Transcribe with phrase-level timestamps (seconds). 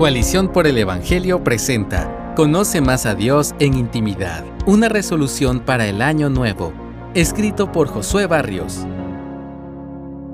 [0.00, 4.46] Coalición por el Evangelio presenta Conoce más a Dios en intimidad.
[4.66, 6.72] Una resolución para el año nuevo.
[7.14, 8.86] Escrito por Josué Barrios.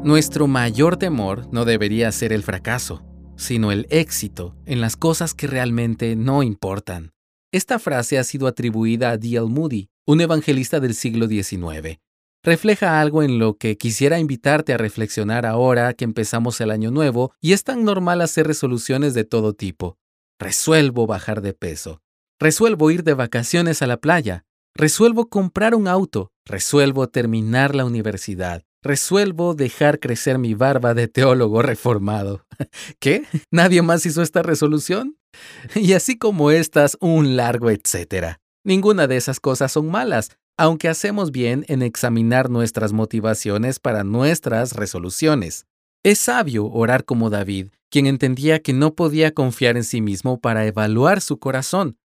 [0.04, 3.02] Nuestro mayor temor no debería ser el fracaso,
[3.34, 7.10] sino el éxito en las cosas que realmente no importan.
[7.50, 9.46] Esta frase ha sido atribuida a D.L.
[9.48, 11.98] Moody, un evangelista del siglo XIX.
[12.46, 17.32] Refleja algo en lo que quisiera invitarte a reflexionar ahora que empezamos el año nuevo
[17.40, 19.98] y es tan normal hacer resoluciones de todo tipo.
[20.38, 22.02] Resuelvo bajar de peso.
[22.38, 24.44] Resuelvo ir de vacaciones a la playa.
[24.76, 26.30] Resuelvo comprar un auto.
[26.44, 28.62] Resuelvo terminar la universidad.
[28.80, 32.46] Resuelvo dejar crecer mi barba de teólogo reformado.
[33.00, 33.24] ¿Qué?
[33.50, 35.16] ¿Nadie más hizo esta resolución?
[35.74, 38.38] Y así como estas, un largo etcétera.
[38.62, 44.74] Ninguna de esas cosas son malas, aunque hacemos bien en examinar nuestras motivaciones para nuestras
[44.74, 45.66] resoluciones.
[46.02, 50.66] Es sabio orar como David, quien entendía que no podía confiar en sí mismo para
[50.66, 51.98] evaluar su corazón.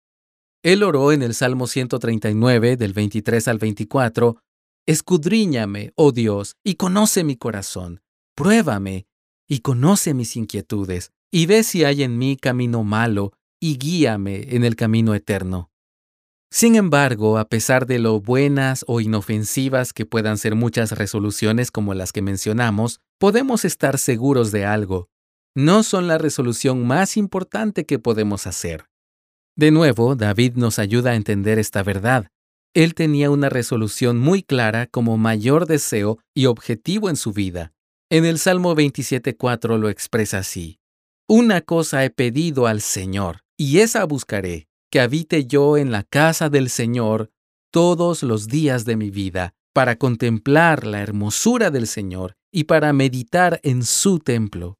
[0.64, 4.38] Él oró en el Salmo 139, del 23 al 24,
[4.88, 8.02] Escudriñame, oh Dios, y conoce mi corazón.
[8.36, 9.06] Pruébame
[9.48, 14.64] y conoce mis inquietudes, y ve si hay en mí camino malo, y guíame en
[14.64, 15.71] el camino eterno.
[16.54, 21.94] Sin embargo, a pesar de lo buenas o inofensivas que puedan ser muchas resoluciones como
[21.94, 25.08] las que mencionamos, podemos estar seguros de algo.
[25.56, 28.86] No son la resolución más importante que podemos hacer.
[29.56, 32.28] De nuevo, David nos ayuda a entender esta verdad.
[32.74, 37.72] Él tenía una resolución muy clara como mayor deseo y objetivo en su vida.
[38.10, 40.80] En el Salmo 27.4 lo expresa así.
[41.30, 46.50] Una cosa he pedido al Señor, y esa buscaré, que habite yo en la casa
[46.50, 47.32] del Señor
[47.72, 53.62] todos los días de mi vida, para contemplar la hermosura del Señor y para meditar
[53.64, 54.78] en su templo.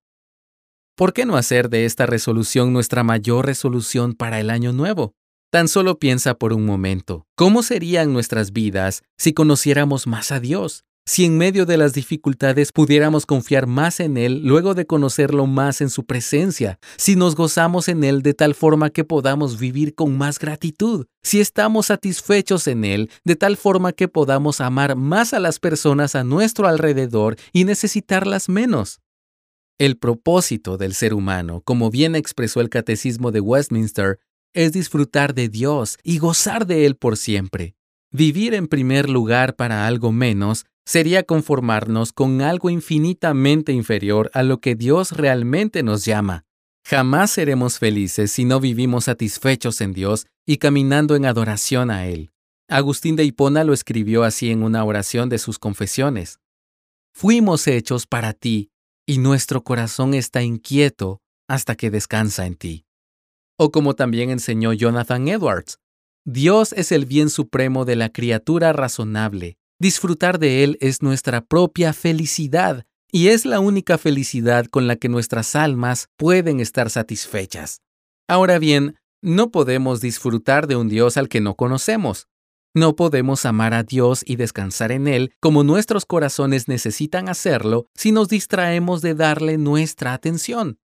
[0.98, 5.14] ¿Por qué no hacer de esta resolución nuestra mayor resolución para el año nuevo?
[5.50, 10.84] Tan solo piensa por un momento, ¿cómo serían nuestras vidas si conociéramos más a Dios?
[11.06, 15.82] Si en medio de las dificultades pudiéramos confiar más en Él luego de conocerlo más
[15.82, 20.18] en su presencia, si nos gozamos en Él de tal forma que podamos vivir con
[20.18, 25.40] más gratitud, si estamos satisfechos en Él de tal forma que podamos amar más a
[25.40, 29.00] las personas a nuestro alrededor y necesitarlas menos.
[29.80, 34.20] El propósito del ser humano, como bien expresó el Catecismo de Westminster,
[34.54, 37.76] es disfrutar de Dios y gozar de Él por siempre.
[38.14, 44.60] Vivir en primer lugar para algo menos sería conformarnos con algo infinitamente inferior a lo
[44.60, 46.44] que Dios realmente nos llama.
[46.86, 52.32] Jamás seremos felices si no vivimos satisfechos en Dios y caminando en adoración a Él.
[52.68, 56.40] Agustín de Hipona lo escribió así en una oración de sus confesiones.
[57.14, 58.72] Fuimos hechos para ti,
[59.06, 62.86] y nuestro corazón está inquieto hasta que descansa en ti.
[63.58, 65.81] O como también enseñó Jonathan Edwards,
[66.26, 71.92] Dios es el bien supremo de la criatura razonable, Disfrutar de Él es nuestra propia
[71.94, 77.82] felicidad y es la única felicidad con la que nuestras almas pueden estar satisfechas.
[78.28, 82.28] Ahora bien, no podemos disfrutar de un Dios al que no conocemos.
[82.76, 88.12] No podemos amar a Dios y descansar en Él como nuestros corazones necesitan hacerlo si
[88.12, 90.78] nos distraemos de darle nuestra atención.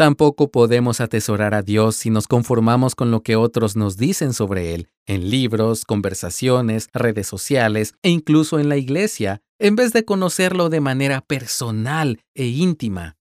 [0.00, 4.72] Tampoco podemos atesorar a Dios si nos conformamos con lo que otros nos dicen sobre
[4.72, 10.70] Él, en libros, conversaciones, redes sociales e incluso en la iglesia, en vez de conocerlo
[10.70, 13.18] de manera personal e íntima.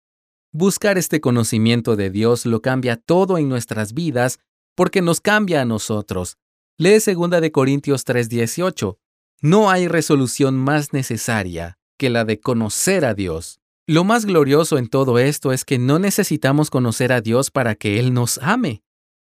[0.54, 4.40] Buscar este conocimiento de Dios lo cambia todo en nuestras vidas
[4.74, 6.38] porque nos cambia a nosotros.
[6.78, 9.00] Lee 2 de Corintios 3:18.
[9.42, 13.60] No hay resolución más necesaria que la de conocer a Dios.
[13.90, 17.98] Lo más glorioso en todo esto es que no necesitamos conocer a Dios para que
[17.98, 18.84] Él nos ame.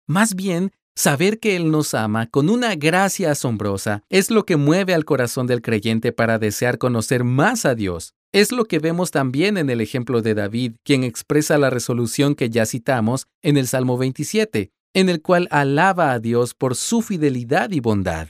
[0.07, 4.95] Más bien, saber que Él nos ama con una gracia asombrosa es lo que mueve
[4.95, 8.15] al corazón del creyente para desear conocer más a Dios.
[8.31, 12.49] Es lo que vemos también en el ejemplo de David, quien expresa la resolución que
[12.49, 17.69] ya citamos en el Salmo 27, en el cual alaba a Dios por su fidelidad
[17.69, 18.29] y bondad.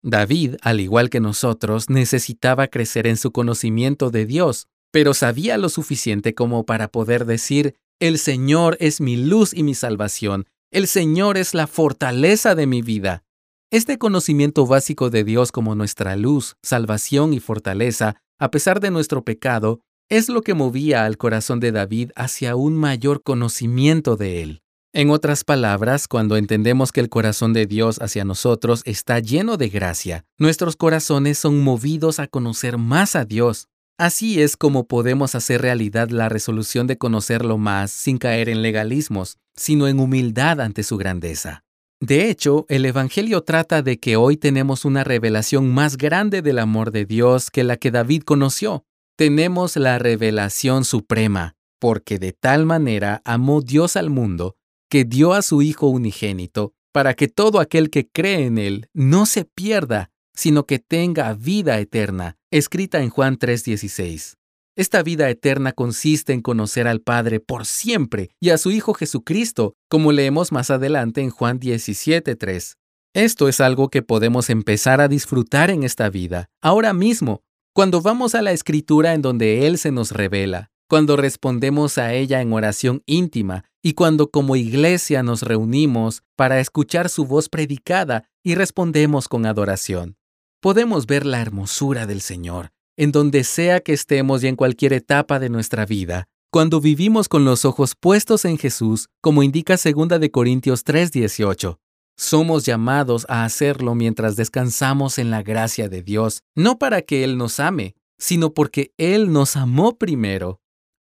[0.00, 5.68] David, al igual que nosotros, necesitaba crecer en su conocimiento de Dios, pero sabía lo
[5.68, 11.36] suficiente como para poder decir, el Señor es mi luz y mi salvación, el Señor
[11.36, 13.22] es la fortaleza de mi vida.
[13.70, 19.22] Este conocimiento básico de Dios como nuestra luz, salvación y fortaleza, a pesar de nuestro
[19.22, 24.62] pecado, es lo que movía al corazón de David hacia un mayor conocimiento de Él.
[24.94, 29.68] En otras palabras, cuando entendemos que el corazón de Dios hacia nosotros está lleno de
[29.68, 33.68] gracia, nuestros corazones son movidos a conocer más a Dios.
[33.98, 39.38] Así es como podemos hacer realidad la resolución de conocerlo más sin caer en legalismos,
[39.54, 41.64] sino en humildad ante su grandeza.
[41.98, 46.90] De hecho, el Evangelio trata de que hoy tenemos una revelación más grande del amor
[46.90, 48.84] de Dios que la que David conoció.
[49.16, 54.56] Tenemos la revelación suprema, porque de tal manera amó Dios al mundo,
[54.90, 59.24] que dio a su Hijo unigénito, para que todo aquel que cree en Él no
[59.24, 64.36] se pierda, sino que tenga vida eterna, escrita en Juan 3:16.
[64.76, 69.74] Esta vida eterna consiste en conocer al Padre por siempre y a su Hijo Jesucristo,
[69.88, 72.76] como leemos más adelante en Juan 17:3.
[73.14, 77.42] Esto es algo que podemos empezar a disfrutar en esta vida, ahora mismo,
[77.74, 82.42] cuando vamos a la escritura en donde Él se nos revela, cuando respondemos a ella
[82.42, 88.54] en oración íntima y cuando como iglesia nos reunimos para escuchar su voz predicada y
[88.54, 90.16] respondemos con adoración.
[90.66, 95.38] Podemos ver la hermosura del Señor, en donde sea que estemos y en cualquier etapa
[95.38, 100.30] de nuestra vida, cuando vivimos con los ojos puestos en Jesús, como indica 2 de
[100.32, 101.78] Corintios 3:18.
[102.16, 107.38] Somos llamados a hacerlo mientras descansamos en la gracia de Dios, no para que Él
[107.38, 110.58] nos ame, sino porque Él nos amó primero.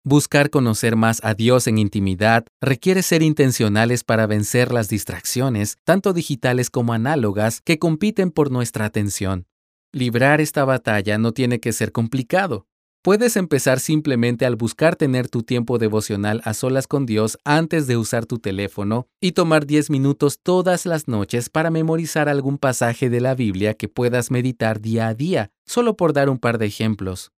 [0.04, 6.12] Buscar conocer más a Dios en intimidad requiere ser intencionales para vencer las distracciones, tanto
[6.12, 9.46] digitales como análogas, que compiten por nuestra atención.
[9.94, 12.66] Librar esta batalla no tiene que ser complicado.
[13.04, 17.98] Puedes empezar simplemente al buscar tener tu tiempo devocional a solas con Dios antes de
[17.98, 23.22] usar tu teléfono y tomar 10 minutos todas las noches para memorizar algún pasaje de
[23.22, 27.32] la Biblia que puedas meditar día a día, solo por dar un par de ejemplos.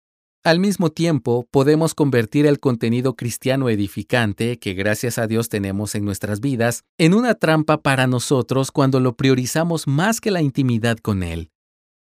[0.44, 6.04] Al mismo tiempo, podemos convertir el contenido cristiano edificante que gracias a Dios tenemos en
[6.04, 11.22] nuestras vidas en una trampa para nosotros cuando lo priorizamos más que la intimidad con
[11.22, 11.52] Él.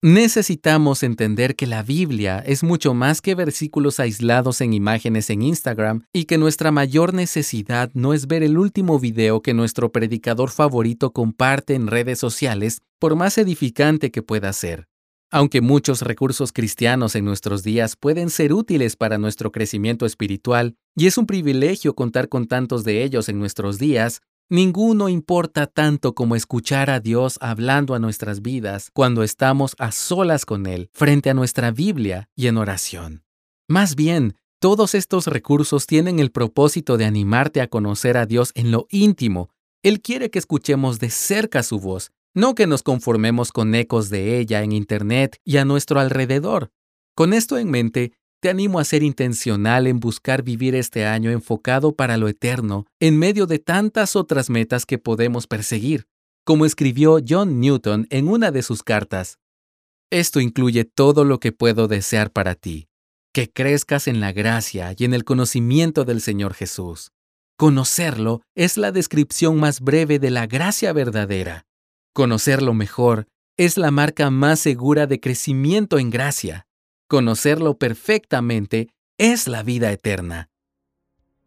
[0.00, 6.04] Necesitamos entender que la Biblia es mucho más que versículos aislados en imágenes en Instagram
[6.10, 11.12] y que nuestra mayor necesidad no es ver el último video que nuestro predicador favorito
[11.12, 14.89] comparte en redes sociales, por más edificante que pueda ser.
[15.30, 21.06] Aunque muchos recursos cristianos en nuestros días pueden ser útiles para nuestro crecimiento espiritual, y
[21.06, 24.22] es un privilegio contar con tantos de ellos en nuestros días,
[24.52, 30.44] Ninguno importa tanto como escuchar a Dios hablando a nuestras vidas cuando estamos a solas
[30.44, 33.22] con Él, frente a nuestra Biblia y en oración.
[33.68, 38.72] Más bien, todos estos recursos tienen el propósito de animarte a conocer a Dios en
[38.72, 39.50] lo íntimo.
[39.84, 44.38] Él quiere que escuchemos de cerca su voz, no que nos conformemos con ecos de
[44.38, 46.70] ella en Internet y a nuestro alrededor.
[47.14, 51.94] Con esto en mente, te animo a ser intencional en buscar vivir este año enfocado
[51.94, 56.06] para lo eterno, en medio de tantas otras metas que podemos perseguir,
[56.44, 59.38] como escribió John Newton en una de sus cartas.
[60.10, 62.88] Esto incluye todo lo que puedo desear para ti,
[63.34, 67.12] que crezcas en la gracia y en el conocimiento del Señor Jesús.
[67.58, 71.66] Conocerlo es la descripción más breve de la gracia verdadera.
[72.12, 76.66] Conocerlo mejor es la marca más segura de crecimiento en gracia.
[77.08, 80.48] Conocerlo perfectamente es la vida eterna.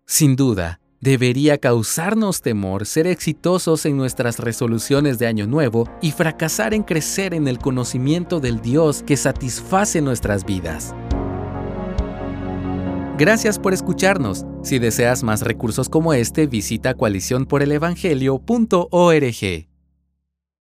[0.05, 6.73] Sin duda, debería causarnos temor ser exitosos en nuestras resoluciones de Año Nuevo y fracasar
[6.73, 10.95] en crecer en el conocimiento del Dios que satisface nuestras vidas.
[13.17, 14.45] Gracias por escucharnos.
[14.63, 19.72] Si deseas más recursos como este, visita coaliciónporelevangelio.org.